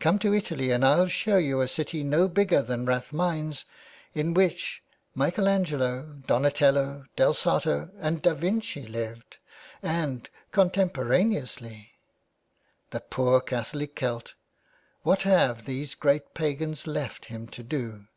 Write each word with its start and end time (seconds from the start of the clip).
Come 0.00 0.18
to 0.18 0.34
Italy 0.34 0.72
and 0.72 0.84
I'll 0.84 1.06
show 1.06 1.36
you 1.36 1.60
a 1.60 1.68
city 1.68 2.02
no 2.02 2.26
bigger 2.26 2.62
than 2.62 2.84
Rathmines, 2.84 3.64
in 4.12 4.34
which 4.34 4.82
Michael 5.14 5.46
Angelo, 5.46 6.16
Donatello, 6.26 7.04
Del 7.14 7.32
Sarto 7.32 7.88
and 8.00 8.20
Da 8.20 8.34
Vinci 8.34 8.82
lived, 8.82 9.36
and 9.80 10.28
contemporaneously. 10.50 11.92
The 12.90 12.98
poor 13.02 13.40
Catholic 13.40 13.94
Celt 13.94 14.30
I 14.34 14.34
What 15.04 15.22
have 15.22 15.64
these 15.64 15.94
great 15.94 16.34
pagans 16.34 16.88
left 16.88 17.26
him 17.26 17.46
to 17.46 17.62
do. 17.62 18.08